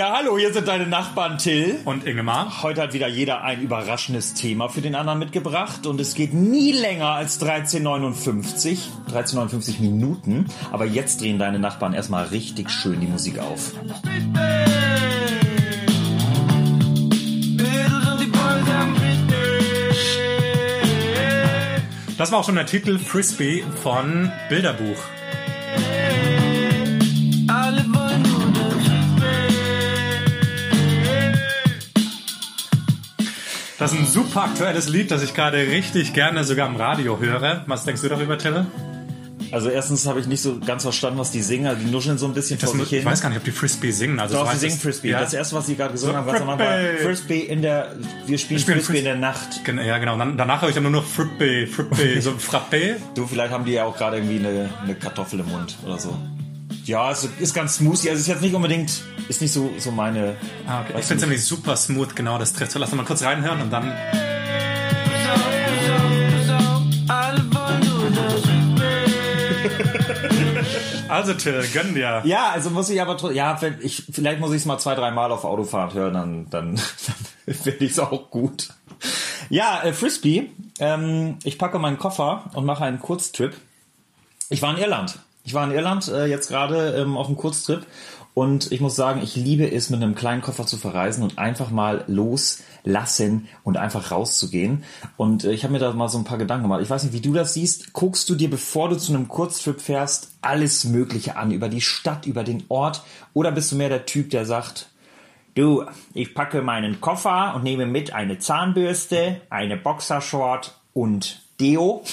[0.00, 1.78] Ja, hallo, hier sind deine Nachbarn Till.
[1.84, 2.62] Und Ingemar.
[2.62, 6.72] Heute hat wieder jeder ein überraschendes Thema für den anderen mitgebracht und es geht nie
[6.72, 8.78] länger als 13,59,
[9.12, 10.46] 13,59 Minuten.
[10.72, 13.74] Aber jetzt drehen deine Nachbarn erstmal richtig schön die Musik auf.
[22.16, 25.19] Das war auch schon der Titel Frisbee von Bilderbuch.
[33.80, 37.64] Das ist ein super aktuelles Lied, das ich gerade richtig gerne sogar im Radio höre.
[37.66, 38.66] Was denkst du darüber, Till?
[39.52, 41.66] Also erstens habe ich nicht so ganz verstanden, was die singen.
[41.66, 42.98] Also die nuscheln so ein bisschen Das, vor sich hin.
[43.00, 44.20] ich weiß gar nicht, ob die Frisbee singen.
[44.20, 45.08] Also Doch, so sie singen Frisbee.
[45.10, 45.20] Ja.
[45.20, 47.04] Das erste, was sie gerade gesungen So, haben, am Anfang war Frisbee.
[47.04, 49.64] Frisbee in der, wir spielen, spielen Frisbee in der Nacht.
[49.64, 50.16] Gen- Ja, genau.
[50.18, 52.96] Dann, danach höre ich dann nur noch Frippé, Frippé, so Frappé.
[53.16, 56.16] Du, vielleicht haben die ja auch gerade irgendwie eine, eine Kartoffel im Mund oder so.
[56.90, 58.10] Ja, es ist ganz smoothie.
[58.10, 60.36] Also es ist jetzt nicht unbedingt, ist nicht so, so meine.
[60.66, 60.94] Ah, okay.
[60.98, 62.72] Ich finde es nämlich super smooth, genau, das trifft.
[62.72, 63.96] So, lass uns mal kurz reinhören und dann...
[71.08, 72.22] Also Till, gönn dir.
[72.24, 75.10] Ja, also muss ich aber trotzdem, ja, ich, vielleicht muss ich es mal zwei, drei
[75.10, 76.74] Mal auf Autofahrt hören, dann, dann,
[77.46, 78.68] dann finde ich es auch gut.
[79.48, 80.50] Ja, äh, Frisbee.
[80.78, 83.56] Ähm, ich packe meinen Koffer und mache einen Kurztrip.
[84.50, 85.18] Ich war in Irland.
[85.50, 87.84] Ich war in Irland äh, jetzt gerade ähm, auf einem Kurztrip
[88.34, 91.72] und ich muss sagen, ich liebe es, mit einem kleinen Koffer zu verreisen und einfach
[91.72, 94.84] mal loslassen und einfach rauszugehen.
[95.16, 96.82] Und äh, ich habe mir da mal so ein paar Gedanken gemacht.
[96.82, 97.92] Ich weiß nicht, wie du das siehst.
[97.94, 102.26] Guckst du dir, bevor du zu einem Kurztrip fährst, alles Mögliche an über die Stadt,
[102.26, 103.02] über den Ort?
[103.34, 104.86] Oder bist du mehr der Typ, der sagt,
[105.56, 105.84] Du,
[106.14, 112.04] ich packe meinen Koffer und nehme mit eine Zahnbürste, eine Boxershort und Deo.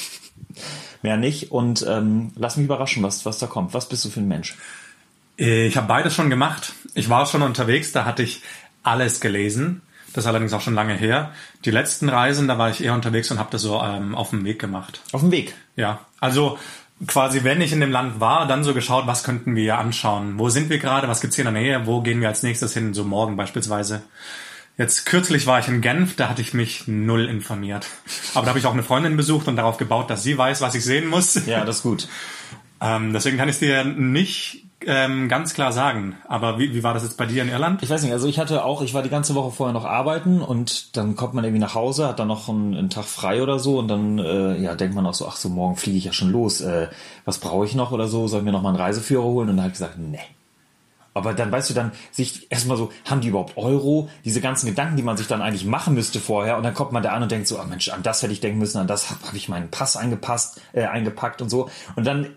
[1.01, 1.51] Mehr nicht.
[1.51, 3.73] Und ähm, lass mich überraschen, was, was da kommt.
[3.73, 4.57] Was bist du für ein Mensch?
[5.37, 6.73] Ich habe beides schon gemacht.
[6.95, 8.41] Ich war schon unterwegs, da hatte ich
[8.81, 9.81] alles gelesen.
[10.13, 11.31] Das ist allerdings auch schon lange her.
[11.63, 14.45] Die letzten Reisen, da war ich eher unterwegs und habe das so ähm, auf dem
[14.45, 15.01] Weg gemacht.
[15.11, 15.53] Auf dem Weg.
[15.75, 16.57] Ja, also
[17.05, 20.39] quasi, wenn ich in dem Land war, dann so geschaut, was könnten wir hier anschauen?
[20.39, 21.07] Wo sind wir gerade?
[21.07, 21.85] Was gibt's hier in der Nähe?
[21.85, 22.95] Wo gehen wir als nächstes hin?
[22.95, 24.01] So morgen beispielsweise.
[24.77, 27.87] Jetzt kürzlich war ich in Genf, da hatte ich mich null informiert.
[28.35, 30.75] Aber da habe ich auch eine Freundin besucht und darauf gebaut, dass sie weiß, was
[30.75, 31.45] ich sehen muss.
[31.47, 32.07] Ja, das ist gut.
[32.79, 36.17] Ähm, deswegen kann ich dir nicht ähm, ganz klar sagen.
[36.27, 37.81] Aber wie, wie war das jetzt bei dir in Irland?
[37.81, 40.41] Ich weiß nicht, also ich hatte auch, ich war die ganze Woche vorher noch arbeiten
[40.41, 43.57] und dann kommt man irgendwie nach Hause, hat dann noch einen, einen Tag frei oder
[43.57, 46.13] so und dann äh, ja denkt man auch so, ach so, morgen fliege ich ja
[46.13, 46.61] schon los.
[46.61, 46.89] Äh,
[47.25, 48.27] was brauche ich noch oder so?
[48.27, 49.49] Soll ich mir noch mal einen Reiseführer holen?
[49.49, 50.19] Und dann habe ich gesagt, nee.
[51.17, 54.09] Aber dann weißt du dann sich erstmal so, haben die überhaupt Euro?
[54.25, 57.03] Diese ganzen Gedanken, die man sich dann eigentlich machen müsste vorher und dann kommt man
[57.03, 59.09] da an und denkt so, oh Mensch, an das hätte ich denken müssen, an das
[59.09, 61.69] habe hab ich meinen Pass eingepasst, äh, eingepackt und so.
[61.95, 62.27] Und dann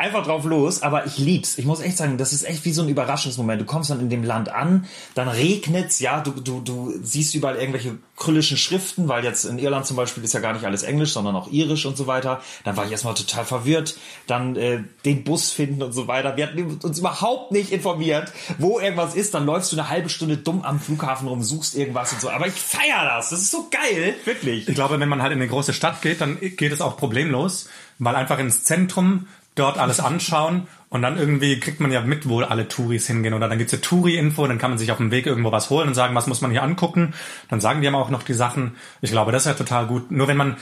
[0.00, 1.58] einfach drauf los, aber ich lieb's.
[1.58, 3.60] Ich muss echt sagen, das ist echt wie so ein Überraschungsmoment.
[3.60, 7.56] Du kommst dann in dem Land an, dann regnet's, ja, du, du, du siehst überall
[7.56, 11.12] irgendwelche kryllischen Schriften, weil jetzt in Irland zum Beispiel ist ja gar nicht alles Englisch,
[11.12, 12.40] sondern auch Irisch und so weiter.
[12.64, 13.96] Dann war ich erstmal total verwirrt,
[14.26, 16.36] dann äh, den Bus finden und so weiter.
[16.36, 19.34] Wir hatten uns überhaupt nicht informiert, wo irgendwas ist.
[19.34, 22.30] Dann läufst du eine halbe Stunde dumm am Flughafen rum, suchst irgendwas und so.
[22.30, 23.30] Aber ich feier das.
[23.30, 24.68] Das ist so geil, wirklich.
[24.68, 27.68] Ich glaube, wenn man halt in eine große Stadt geht, dann geht es auch problemlos,
[27.98, 29.26] weil einfach ins Zentrum
[29.60, 33.48] dort alles anschauen und dann irgendwie kriegt man ja mit, wo alle Touris hingehen oder
[33.48, 35.94] dann gibt's eine Touri-Info, dann kann man sich auf dem Weg irgendwo was holen und
[35.94, 37.14] sagen, was muss man hier angucken.
[37.48, 38.76] Dann sagen die aber auch noch die Sachen.
[39.00, 40.10] Ich glaube, das ist ja total gut.
[40.10, 40.56] Nur wenn man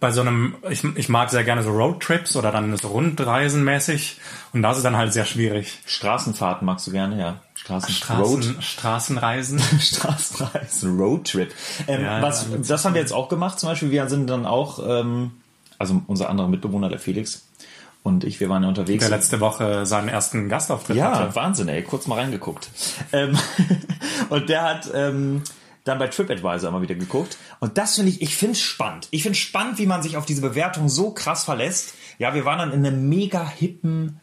[0.00, 4.18] bei so einem, ich, ich mag sehr gerne so Roadtrips oder dann so Rundreisen mäßig
[4.52, 5.80] und das ist dann halt sehr schwierig.
[5.86, 7.40] Straßenfahrten magst du gerne, ja.
[7.54, 9.60] Straßen, Straßen, Straßenreisen.
[9.80, 11.54] Straßenreisen, Roadtrip.
[11.86, 13.60] Ähm, Ja, was, das haben wir jetzt auch gemacht.
[13.60, 15.32] Zum Beispiel, wir sind dann auch, ähm,
[15.78, 17.46] also unser anderer Mitbewohner, der Felix
[18.02, 19.06] und ich, wir waren ja unterwegs.
[19.06, 21.34] der letzte Woche seinen ersten Gastauftritt ja, hatte.
[21.36, 21.82] Wahnsinn, ey.
[21.82, 22.70] Kurz mal reingeguckt.
[23.12, 23.38] Ähm,
[24.28, 25.42] und der hat ähm,
[25.84, 27.38] dann bei TripAdvisor mal wieder geguckt.
[27.60, 29.08] Und das finde ich, ich finde es spannend.
[29.12, 31.94] Ich finde spannend, wie man sich auf diese Bewertung so krass verlässt.
[32.18, 34.20] Ja, wir waren dann in einem mega hippen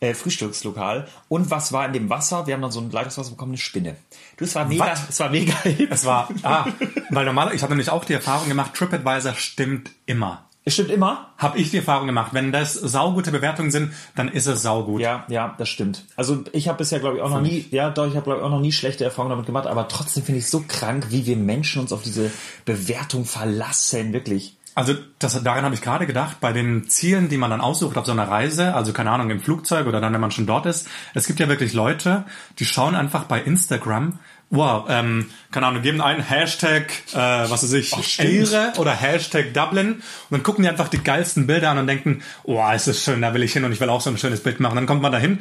[0.00, 1.08] äh, Frühstückslokal.
[1.28, 2.46] Und was war in dem Wasser?
[2.46, 3.96] Wir haben dann so ein Leitungswasser bekommen, eine Spinne.
[4.36, 5.08] Du, es war mega, Was?
[5.08, 5.90] es war mega hip.
[5.90, 6.66] Es war, ah,
[7.10, 10.48] weil normal, ich habe nämlich auch die Erfahrung gemacht, TripAdvisor stimmt immer.
[10.64, 11.30] Es stimmt immer.
[11.38, 12.32] Habe ich die Erfahrung gemacht.
[12.32, 15.00] Wenn das saugute Bewertungen sind, dann ist es saugut.
[15.00, 16.04] Ja, ja, das stimmt.
[16.14, 18.44] Also ich habe bisher, glaube ich, auch noch nie, ja, doch, ich habe, glaube ich,
[18.44, 21.26] auch noch nie schlechte Erfahrungen damit gemacht, aber trotzdem finde ich es so krank, wie
[21.26, 22.30] wir Menschen uns auf diese
[22.64, 24.56] Bewertung verlassen, wirklich.
[24.74, 28.06] Also das, daran habe ich gerade gedacht, bei den Zielen, die man dann aussucht auf
[28.06, 30.88] so einer Reise, also keine Ahnung, im Flugzeug oder dann, wenn man schon dort ist,
[31.12, 32.24] es gibt ja wirklich Leute,
[32.58, 34.18] die schauen einfach bei Instagram,
[34.52, 38.20] wow, ähm, keine Ahnung, geben einen Hashtag, äh, was weiß ich.
[38.20, 42.22] Ehre oder Hashtag Dublin und dann gucken die einfach die geilsten Bilder an und denken,
[42.44, 44.42] oh, ist das schön, da will ich hin und ich will auch so ein schönes
[44.42, 44.76] Bild machen.
[44.76, 45.38] Dann kommt man dahin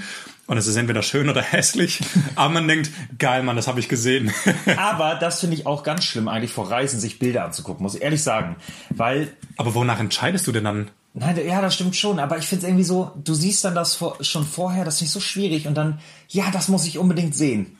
[0.47, 1.99] und es ist entweder schön oder hässlich,
[2.35, 4.33] aber man denkt, geil, Mann, das habe ich gesehen.
[4.77, 8.01] Aber das finde ich auch ganz schlimm, eigentlich vor Reisen sich Bilder anzugucken, muss ich
[8.01, 8.55] ehrlich sagen.
[8.89, 10.91] Weil aber wonach entscheidest du denn dann?
[11.13, 13.99] Nein, ja, das stimmt schon, aber ich finde es irgendwie so, du siehst dann das
[14.21, 15.99] schon vorher, das ist nicht so schwierig und dann,
[16.29, 17.77] ja, das muss ich unbedingt sehen.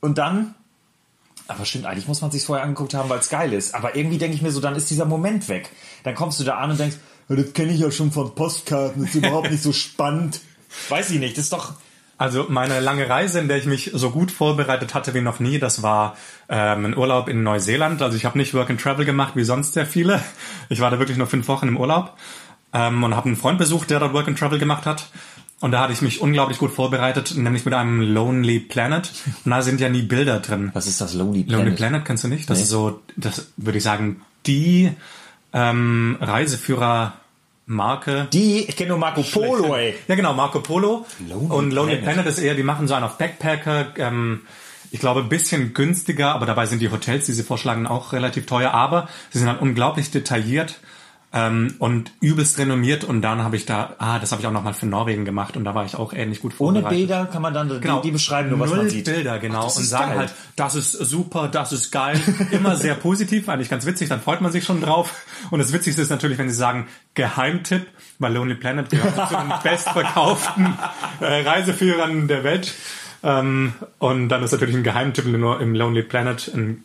[0.00, 0.54] Und dann,
[1.46, 3.74] aber stimmt, eigentlich muss man sich vorher angeguckt haben, weil es geil ist.
[3.74, 5.70] Aber irgendwie denke ich mir so, dann ist dieser Moment weg.
[6.04, 6.96] Dann kommst du da an und denkst,
[7.28, 10.40] ja, das kenne ich ja schon von Postkarten, das ist überhaupt nicht so spannend.
[10.88, 11.74] Weiß ich nicht, das ist doch,
[12.18, 15.58] Also meine lange Reise, in der ich mich so gut vorbereitet hatte wie noch nie,
[15.58, 16.16] das war
[16.48, 18.02] ähm, ein Urlaub in Neuseeland.
[18.02, 20.22] Also ich habe nicht Work and Travel gemacht wie sonst sehr viele.
[20.68, 22.16] Ich war da wirklich nur fünf Wochen im Urlaub
[22.72, 25.10] ähm, und habe einen Freund besucht, der dort Work and Travel gemacht hat.
[25.60, 29.10] Und da hatte ich mich unglaublich gut vorbereitet, nämlich mit einem Lonely Planet.
[29.44, 30.70] Und da sind ja nie Bilder drin.
[30.72, 31.64] was ist das Lonely Planet?
[31.64, 32.48] Lonely Planet kennst du nicht?
[32.48, 32.64] Das Nee.
[32.64, 34.92] ist so, das würde ich sagen, die
[35.52, 38.28] ähm, Reiseführer-Marke.
[38.32, 39.94] Die, ich kenne nur Marco Polo, ey.
[40.06, 41.06] Ja, genau, Marco Polo.
[41.28, 42.14] Lonely und Lonely Planet.
[42.14, 42.26] Planet.
[42.32, 44.40] ist eher, die machen so einen auf Backpacker, ähm,
[44.90, 48.46] ich glaube, ein bisschen günstiger, aber dabei sind die Hotels, die sie vorschlagen, auch relativ
[48.46, 50.78] teuer, aber sie sind halt unglaublich detailliert
[51.32, 54.72] ähm, und übelst renommiert und dann habe ich da, ah, das habe ich auch nochmal
[54.72, 56.98] für Norwegen gemacht und da war ich auch ähnlich gut Ohne vorbereitet.
[56.98, 59.04] Bilder kann man dann Genau, die, die beschreiben, nur was Null man sieht.
[59.04, 59.66] Bilder, genau.
[59.70, 60.18] Ach, und sagen geil.
[60.18, 62.18] halt, das ist super, das ist geil.
[62.50, 65.26] Immer sehr positiv, eigentlich ganz witzig, dann freut man sich schon drauf.
[65.50, 67.86] Und das Witzigste ist natürlich, wenn sie sagen, Geheimtipp,
[68.18, 70.78] weil Lonely Planet gehört zu den bestverkauften
[71.20, 72.74] äh, Reiseführern der Welt.
[73.22, 76.84] Ähm, und dann ist natürlich ein Geheimtipp nur im Lonely Planet ein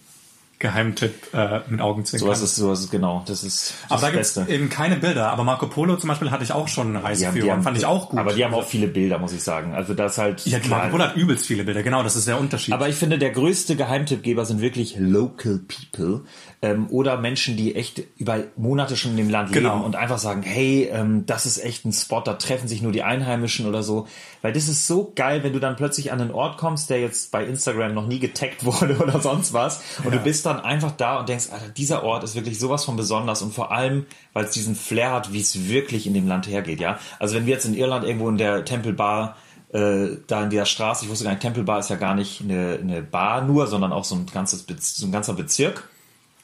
[0.64, 2.26] Geheimtipp äh, mit Augenzwinkern.
[2.28, 4.52] Sowas ist, sowas ist genau, das ist das aber da gibt's Beste.
[4.52, 5.30] eben keine Bilder.
[5.30, 8.20] Aber Marco Polo zum Beispiel hatte ich auch schon Reiseführer fand ich auch gut.
[8.20, 9.76] Aber die haben auch viele Bilder, muss ich sagen.
[9.76, 10.46] Also das halt.
[10.48, 12.74] ja, klar, Marco Polo hat übelst viele Bilder, genau, das ist der Unterschied.
[12.74, 16.22] Aber ich finde, der größte Geheimtippgeber sind wirklich Local People
[16.62, 19.74] ähm, oder Menschen, die echt über Monate schon in dem Land Genau.
[19.76, 22.92] leben und einfach sagen, hey, ähm, das ist echt ein Spot, da treffen sich nur
[22.94, 24.08] die Einheimischen oder so.
[24.42, 27.32] Weil das ist so geil, wenn du dann plötzlich an einen Ort kommst, der jetzt
[27.32, 31.20] bei Instagram noch nie getaggt wurde oder sonst was und du bist dann einfach da
[31.20, 34.52] und denkst, Alter, dieser Ort ist wirklich sowas von besonders und vor allem, weil es
[34.52, 37.00] diesen Flair hat, wie es wirklich in dem Land hergeht, ja.
[37.20, 39.36] Also wenn wir jetzt in Irland irgendwo in der Temple Bar
[39.74, 42.42] äh, da in der Straße, ich wusste gar nicht, Temple Bar ist ja gar nicht
[42.42, 45.90] eine, eine Bar nur, sondern auch so ein ganzes so ein ganzer Bezirk.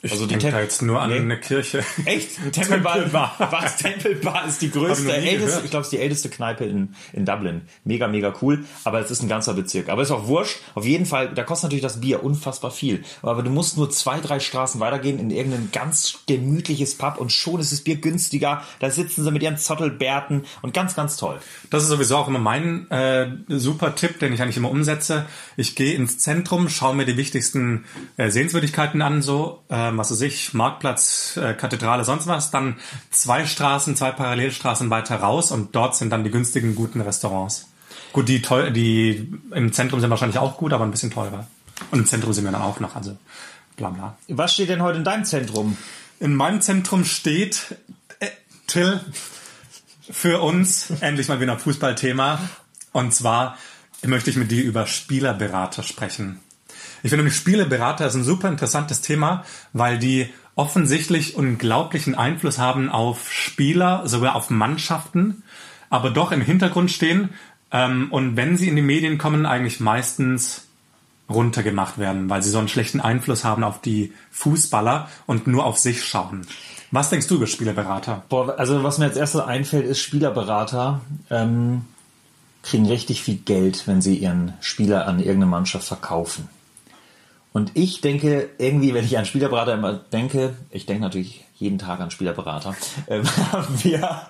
[0.02, 1.18] Ich also die da jetzt nur an Nee.
[1.20, 1.84] eine Kirche.
[2.06, 2.40] Echt?
[2.40, 3.36] Ein Temple Bar, Temple Bar.
[3.52, 3.78] was?
[3.78, 7.26] Temple Bar ist die größte, älteste, ich glaube, es ist die älteste Kneipe in, in
[7.26, 7.62] Dublin.
[7.84, 8.64] Mega, mega cool.
[8.86, 9.90] Aber es ist ein ganzer Bezirk.
[9.90, 10.60] Aber ist auch wurscht.
[10.76, 13.04] Auf jeden Fall, da kostet natürlich das Bier unfassbar viel.
[13.22, 17.60] Aber du musst nur zwei, drei Straßen weitergehen in irgendein ganz gemütliches Pub und schon
[17.60, 18.64] ist das Bier günstiger.
[18.80, 21.40] Da sitzen sie mit ihren Zottelbärten und ganz, ganz toll.
[21.70, 25.26] Das ist sowieso auch immer mein äh, super Tipp, den ich eigentlich immer umsetze.
[25.58, 27.86] Ich gehe ins Zentrum, schaue mir die wichtigsten
[28.18, 32.52] äh, Sehenswürdigkeiten an, so, ähm, was weiß ich, Marktplatz, äh, Kathedrale, sonst was.
[32.52, 32.78] Dann
[33.12, 37.68] zwei Straßen, zwei Parallelstraßen weiter raus und dort sind dann die günstigen, guten Restaurants.
[38.14, 41.48] Gut, die, teuer, die im Zentrum sind wahrscheinlich auch gut, aber ein bisschen teurer.
[41.92, 43.18] Und im Zentrum sind wir dann auch noch, also
[43.76, 44.18] bla bla.
[44.28, 45.78] Was steht denn heute in deinem Zentrum?
[46.20, 47.76] In meinem Zentrum steht
[48.20, 48.28] äh,
[48.68, 49.00] Till
[50.10, 52.40] für uns endlich mal wieder ein Fußballthema.
[52.92, 53.58] Und zwar
[54.04, 56.40] möchte ich mit dir über Spielerberater sprechen.
[57.04, 59.44] Ich finde, nämlich Spielerberater ist ein super interessantes Thema,
[59.74, 65.44] weil die offensichtlich unglaublichen Einfluss haben auf Spieler, sogar auf Mannschaften,
[65.90, 67.30] aber doch im Hintergrund stehen
[67.72, 70.66] ähm, und wenn sie in die Medien kommen, eigentlich meistens
[71.30, 75.78] runtergemacht werden, weil sie so einen schlechten Einfluss haben auf die Fußballer und nur auf
[75.78, 76.46] sich schauen.
[76.92, 78.24] Was denkst du über Spielerberater?
[78.30, 81.86] Boah, also was mir als erstes einfällt, ist Spielerberater ähm,
[82.64, 86.50] kriegen richtig viel Geld, wenn sie ihren Spieler an irgendeine Mannschaft verkaufen.
[87.52, 92.00] Und ich denke irgendwie, wenn ich an Spielerberater immer denke, ich denke natürlich jeden Tag
[92.00, 92.76] an Spielerberater,
[93.08, 93.24] ähm,
[93.82, 94.22] wir,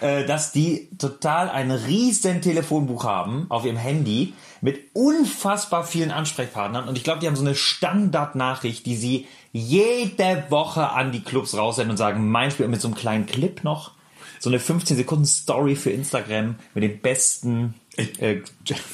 [0.00, 6.88] äh, dass die total ein riesen Telefonbuch haben auf ihrem Handy mit unfassbar vielen Ansprechpartnern.
[6.88, 11.56] Und ich glaube, die haben so eine Standardnachricht, die sie jede Woche an die Clubs
[11.56, 13.92] raussenden und sagen, mein Spiel mit so einem kleinen Clip noch.
[14.38, 17.74] So eine 15 Sekunden Story für Instagram mit den besten.
[17.96, 18.40] Äh,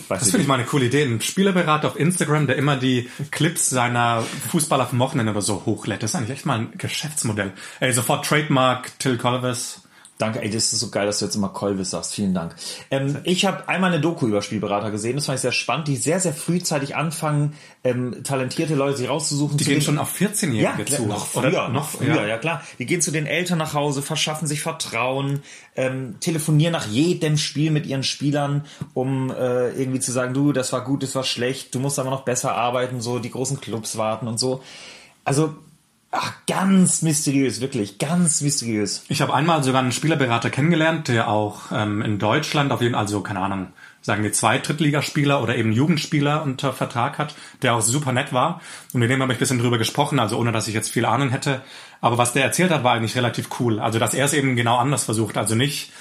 [0.09, 1.05] Das finde ich mal eine coole Idee.
[1.05, 6.03] Ein Spielerberater auf Instagram, der immer die Clips seiner Fußballer vom Wochenende oder so hochlädt.
[6.03, 7.53] Das ist eigentlich echt mal ein Geschäftsmodell.
[7.81, 9.83] Ey, sofort Trademark Till Colvis.
[10.19, 12.13] Danke, ey, das ist so geil, dass du jetzt immer Kolvis sagst.
[12.15, 12.57] Vielen Dank.
[12.91, 15.95] Ähm, ich habe einmal eine Doku über Spielberater gesehen, das fand ich sehr spannend, die
[15.97, 19.57] sehr, sehr frühzeitig anfangen, ähm, talentierte Leute sich rauszusuchen.
[19.59, 21.07] Die gehen den- schon auf 14-Jährige ja, zu.
[21.07, 22.37] noch früher, Oder noch früher, ja.
[22.39, 22.63] klar.
[22.81, 25.41] Die gehen zu den Eltern nach Hause, verschaffen sich Vertrauen,
[25.77, 30.73] ähm, telefonieren nach jedem Spiel mit ihren Spielern, um äh, irgendwie zu sagen, du, das
[30.73, 33.97] war gut, das war schlecht, du musst aber noch besser arbeiten, so die großen Clubs
[33.97, 34.63] warten und so.
[35.25, 35.55] Also
[36.11, 39.05] ach, ganz mysteriös, wirklich, ganz mysteriös.
[39.09, 43.03] Ich habe einmal sogar einen Spielerberater kennengelernt, der auch ähm, in Deutschland auf jeden Fall,
[43.03, 43.69] also keine Ahnung,
[44.01, 48.61] sagen wir zwei Drittligaspieler oder eben Jugendspieler unter Vertrag hat, der auch super nett war.
[48.93, 51.05] Und mit dem habe ich ein bisschen drüber gesprochen, also ohne dass ich jetzt viel
[51.05, 51.63] Ahnung hätte.
[52.01, 53.81] Aber was der erzählt hat, war eigentlich relativ cool.
[53.81, 55.37] Also dass er es eben genau anders versucht.
[55.37, 55.93] Also nicht,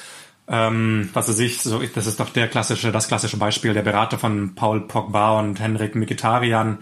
[0.47, 4.17] ähm, was weiß ich, so, das ist doch der klassische, das klassische Beispiel, der Berater
[4.17, 6.79] von Paul Pogba und Henrik Mkhitaryan,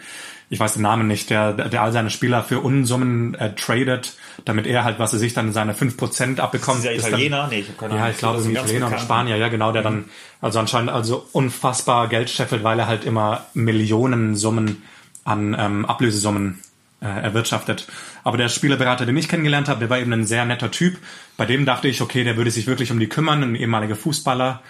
[0.49, 4.13] ich weiß den Namen nicht, der, der all seine Spieler für Unsummen äh, tradet,
[4.45, 6.79] damit er halt, was er sich dann seine 5% abbekommt.
[6.79, 7.41] Dieser ist Italiener?
[7.41, 8.11] Dann, Nee, ich hab keine ja, Ahnung.
[8.11, 8.99] ich glaube, Das ist ein Italiener oder.
[8.99, 10.05] Spanier, ja genau, der dann
[10.41, 14.83] also anscheinend also unfassbar Geld scheffelt, weil er halt immer Millionensummen
[15.23, 16.61] an ähm, Ablösesummen
[17.01, 17.87] äh, erwirtschaftet.
[18.23, 20.97] Aber der Spielerberater, den ich kennengelernt habe, der war eben ein sehr netter Typ.
[21.37, 24.61] Bei dem dachte ich, okay, der würde sich wirklich um die kümmern, ein ehemaliger Fußballer,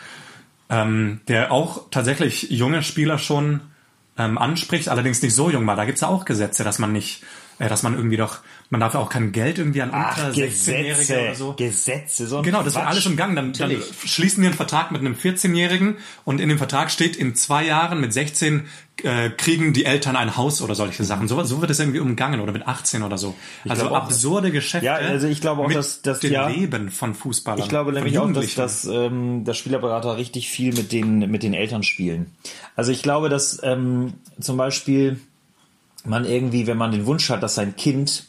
[0.69, 3.61] ähm, der auch tatsächlich junge Spieler schon
[4.17, 5.75] ähm, anspricht, allerdings nicht so jung war.
[5.75, 7.23] Da gibt's ja auch Gesetze, dass man nicht,
[7.59, 11.21] dass man irgendwie doch, man darf ja auch kein Geld irgendwie an unter 16-Jährige Gesetze,
[11.21, 11.53] oder so.
[11.53, 13.35] Gesetze, so Genau, das wird alles im Gang.
[13.35, 15.95] Dann, dann schließen wir einen Vertrag mit einem 14-Jährigen
[16.25, 18.65] und in dem Vertrag steht, in zwei Jahren mit 16
[19.03, 21.27] äh, kriegen die Eltern ein Haus oder solche Sachen.
[21.27, 23.35] So, so wird es irgendwie umgangen oder mit 18 oder so.
[23.67, 24.85] also glaube auch- absurde Geschäfte.
[24.85, 26.47] Ja, also ich glaube auch, dass- dass- dem ja.
[26.47, 27.59] Leben von Fußballern.
[27.61, 31.53] Ich glaube nämlich auch, dass, dass ähm, der Spielerberater richtig viel mit den, mit den
[31.53, 32.31] Eltern spielen.
[32.75, 35.19] Also ich glaube, dass ähm, zum Beispiel
[36.05, 38.27] man irgendwie, wenn man den Wunsch hat, dass sein Kind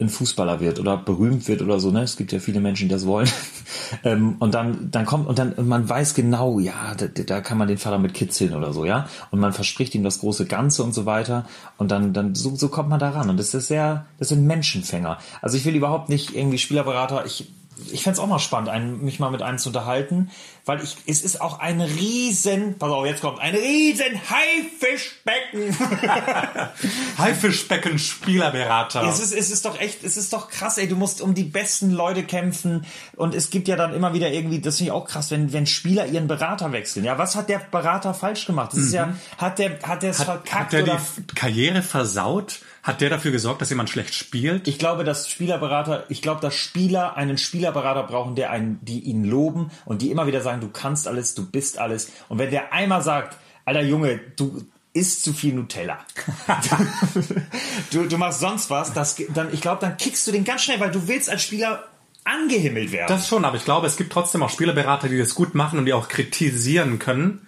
[0.00, 2.02] ein Fußballer wird oder berühmt wird oder so, ne?
[2.02, 3.28] Es gibt ja viele Menschen, die das wollen.
[4.04, 7.58] ähm, und dann, dann kommt, und dann, und man weiß genau, ja, da, da kann
[7.58, 9.08] man den Vater mit kitzeln oder so, ja.
[9.32, 11.46] Und man verspricht ihm das große Ganze und so weiter.
[11.78, 13.28] Und dann, dann, so, so kommt man da ran.
[13.28, 15.18] Und das ist sehr, das sind Menschenfänger.
[15.42, 17.52] Also ich will überhaupt nicht irgendwie Spielerberater, ich,
[17.92, 20.30] ich fände es auch mal spannend, einen, mich mal mit einem zu unterhalten,
[20.64, 25.76] weil ich, es ist auch ein riesen, pass auf, jetzt kommt, ein riesen Haifischbecken.
[27.18, 29.02] Haifischbecken Spielerberater.
[29.04, 31.44] Es ist, es ist doch echt, es ist doch krass, ey, du musst um die
[31.44, 32.84] besten Leute kämpfen
[33.16, 35.66] und es gibt ja dann immer wieder irgendwie, das finde ich auch krass, wenn, wenn
[35.66, 37.04] Spieler ihren Berater wechseln.
[37.04, 38.72] Ja, was hat der Berater falsch gemacht?
[38.72, 40.58] Das ist ja, hat der, hat der es verkackt Mhm.
[40.58, 40.98] Hat der die oder?
[40.98, 42.60] F- Karriere versaut?
[42.88, 44.66] Hat der dafür gesorgt, dass jemand schlecht spielt?
[44.66, 49.24] Ich glaube, dass Spielerberater, ich glaube, dass Spieler einen Spielerberater brauchen, der einen, die ihn
[49.24, 52.10] loben und die immer wieder sagen, du kannst alles, du bist alles.
[52.30, 54.64] Und wenn der einmal sagt, alter Junge, du
[54.94, 55.98] isst zu viel Nutella.
[57.90, 60.80] du, du machst sonst was, das, dann, ich glaube, dann kickst du den ganz schnell,
[60.80, 61.84] weil du willst als Spieler
[62.24, 63.08] angehimmelt werden.
[63.08, 65.84] Das schon, aber ich glaube, es gibt trotzdem auch Spielerberater, die das gut machen und
[65.84, 67.46] die auch kritisieren können.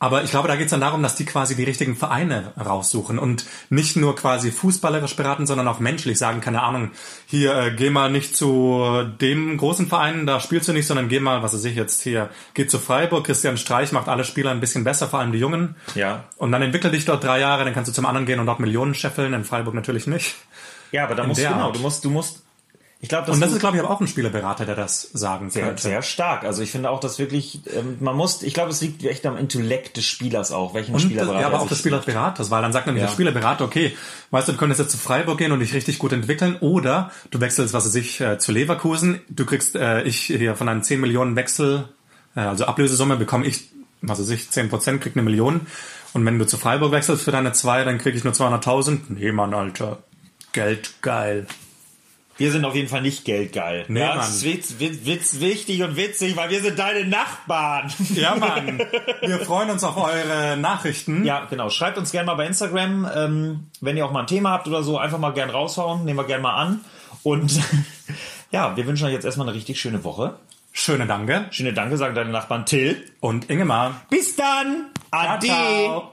[0.00, 3.18] Aber ich glaube, da geht es dann darum, dass die quasi die richtigen Vereine raussuchen
[3.18, 6.90] und nicht nur quasi fußballerisch beraten, sondern auch menschlich sagen, keine Ahnung,
[7.26, 11.20] hier äh, geh mal nicht zu dem großen Verein, da spielst du nicht, sondern geh
[11.20, 14.60] mal, was weiß ich jetzt hier, geh zu Freiburg, Christian Streich macht alle Spieler ein
[14.60, 15.76] bisschen besser, vor allem die Jungen.
[15.94, 16.24] Ja.
[16.36, 18.60] Und dann entwickel dich dort drei Jahre, dann kannst du zum anderen gehen und dort
[18.60, 20.34] Millionen scheffeln, in Freiburg natürlich nicht.
[20.90, 21.76] ja, aber da musst du, genau, Art.
[21.76, 22.43] du musst, du musst,
[23.00, 25.66] ich glaube, Und das ist, glaube ich, aber auch ein Spielerberater, der das sagen sehr,
[25.66, 25.82] könnte.
[25.82, 26.44] sehr stark.
[26.44, 29.36] Also ich finde auch, dass wirklich, ähm, man muss, ich glaube, es liegt echt am
[29.36, 32.72] Intellekt des Spielers auch, welchen Und, Spielerberater ja, aber er auch des Spielerberaters, weil dann
[32.72, 33.08] sagt nämlich Ja.
[33.08, 33.94] der Spielerberater, okay,
[34.30, 37.40] weißt du, du könntest jetzt zu Freiburg gehen und dich richtig gut entwickeln oder du
[37.40, 40.98] wechselst, was weiß ich, äh, zu Leverkusen, du kriegst, äh, ich hier von einem 10
[41.00, 41.88] Millionen Wechsel,
[42.36, 43.68] äh, also Ablösesumme bekomme ich,
[44.00, 45.66] was weiß ich, 10 Prozent, krieg eine Million
[46.14, 49.00] und wenn du zu Freiburg wechselst für deine zwei, dann krieg ich nur 200.000.
[49.08, 49.98] Nee, Mann, Alter,
[50.52, 51.46] Geld geil.
[52.36, 53.84] Wir sind auf jeden Fall nicht geldgeil.
[53.88, 54.18] Nee, ja, Mann.
[54.18, 57.92] das ist witz, witz, witz, wichtig und witzig, weil wir sind deine Nachbarn.
[58.14, 58.80] Ja, Mann,
[59.20, 61.24] wir freuen uns auf eure Nachrichten.
[61.24, 61.70] Ja, genau.
[61.70, 64.82] Schreibt uns gerne mal bei Instagram, ähm, wenn ihr auch mal ein Thema habt oder
[64.82, 66.80] so, einfach mal gern raushauen, nehmen wir gerne mal an.
[67.22, 67.60] Und
[68.50, 70.34] ja, wir wünschen euch jetzt erstmal eine richtig schöne Woche.
[70.72, 73.04] Schöne Danke Schöne Danke, sagen deine Nachbarn Till.
[73.20, 74.02] und Ingemar.
[74.10, 74.86] Bis dann.
[75.12, 75.46] Ade.
[75.46, 76.12] ciao.